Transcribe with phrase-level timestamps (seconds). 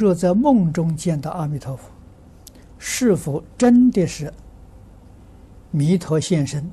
[0.00, 1.90] 若在梦中见到阿弥陀佛，
[2.78, 4.32] 是否真的是
[5.70, 6.70] 弥陀现身？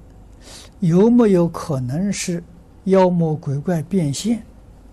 [0.79, 2.41] 有没有可能是
[2.85, 4.41] 妖魔鬼怪变现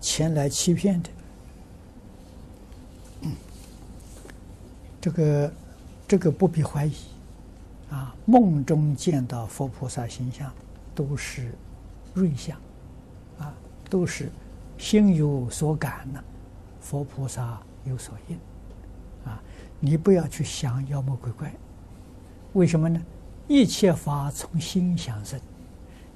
[0.01, 1.09] 前来欺骗的？
[4.99, 5.53] 这个
[6.05, 6.93] 这个不必怀疑
[7.89, 8.13] 啊！
[8.25, 10.51] 梦中见到佛菩萨形象，
[10.93, 11.53] 都是
[12.13, 12.57] 瑞相
[13.39, 13.53] 啊，
[13.89, 14.29] 都是
[14.77, 16.21] 心有所感呢，
[16.81, 17.57] 佛菩萨。
[17.85, 18.37] 有所应，
[19.25, 19.41] 啊，
[19.79, 21.53] 你不要去想妖魔鬼怪，
[22.53, 23.01] 为什么呢？
[23.47, 25.39] 一切法从心想生，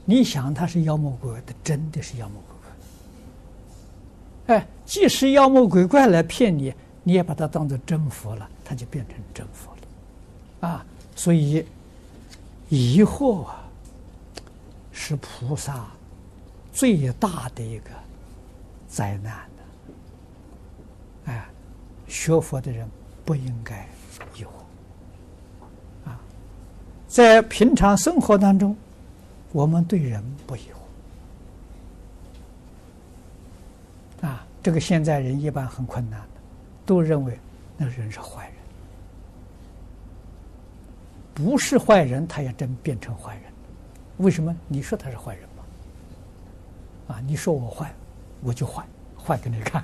[0.03, 2.55] 你想他是妖魔鬼怪，他真的是妖魔鬼
[4.47, 4.55] 怪。
[4.55, 9.71] 哎，即使妖魔鬼怪来骗你，你也把它当做真佛了，他就变成真佛
[10.61, 11.63] 了，啊，所以
[12.69, 13.63] 疑惑啊，
[14.91, 15.87] 是菩萨
[16.73, 17.91] 最大的一个
[18.87, 19.47] 灾难。
[22.09, 22.89] 学佛的人
[23.23, 23.87] 不应该
[24.35, 24.49] 疑惑
[26.09, 26.19] 啊，
[27.07, 28.75] 在平常生活当中，
[29.51, 30.61] 我们对人不疑
[34.21, 34.45] 惑啊。
[34.61, 36.27] 这个现在人一般很困难的，
[36.85, 37.39] 都认为
[37.77, 38.55] 那人是坏人，
[41.33, 43.43] 不是坏人，他也真变成坏人。
[44.17, 44.53] 为什么？
[44.67, 45.63] 你说他是坏人吗？
[47.15, 47.93] 啊，你说我坏，
[48.41, 48.83] 我就坏，
[49.23, 49.81] 坏给你看。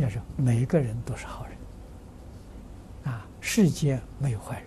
[0.00, 4.62] 要说每一个人都是好人，啊，世间没有坏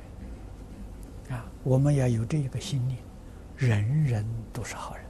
[1.29, 2.99] 人，啊，我们要有这一个信念，
[3.57, 5.05] 人人都是好人，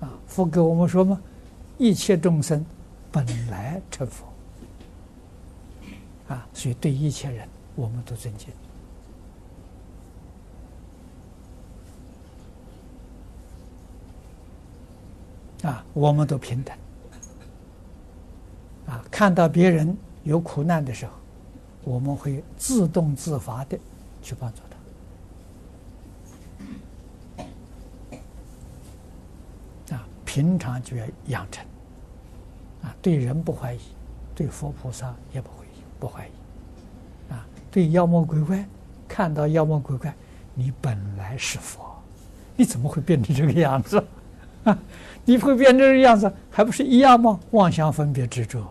[0.00, 1.20] 啊，佛给我们说嘛，
[1.78, 2.64] 一切众生
[3.10, 4.26] 本来成佛，
[6.28, 8.50] 啊，所以对一切人我们都尊敬，
[15.62, 16.76] 啊，我们都平等。
[18.86, 21.12] 啊，看到别人有苦难的时候，
[21.84, 23.78] 我们会自动自发的
[24.22, 24.60] 去帮助
[29.88, 29.96] 他。
[29.96, 31.64] 啊，平常就要养成。
[32.82, 33.80] 啊，对人不怀疑，
[34.34, 35.68] 对佛菩萨也不怀疑
[35.98, 36.30] 不怀疑。
[37.32, 38.64] 啊，对妖魔鬼怪，
[39.08, 40.14] 看到妖魔鬼怪，
[40.54, 41.80] 你本来是佛，
[42.54, 44.04] 你怎么会变成这个样子？
[44.62, 44.78] 啊，
[45.24, 47.40] 你会变成这个样子，还不是一样吗？
[47.50, 48.64] 妄想分别执着。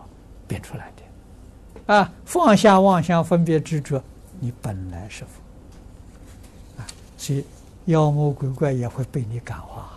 [0.46, 4.02] 变出来的，啊，放下妄想分别执着，
[4.40, 6.86] 你本来是佛，啊，
[7.16, 7.44] 所以
[7.86, 9.90] 妖魔鬼怪也会被你感化，